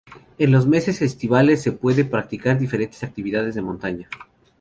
En 0.39 0.51
los 0.51 0.65
meses 0.65 0.99
estivales 1.03 1.61
se 1.61 1.73
puede 1.73 2.05
practicar 2.05 2.57
diferentes 2.57 3.03
actividades 3.03 3.53
de 3.53 3.61
montaña. 3.61 4.09